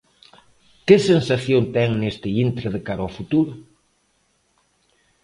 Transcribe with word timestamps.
Que 0.85 0.97
sensación 1.09 1.63
ten 1.75 1.89
neste 2.01 2.29
intre 2.45 2.67
de 2.75 2.81
cara 2.87 3.01
ao 3.03 3.15
futuro? 3.17 3.53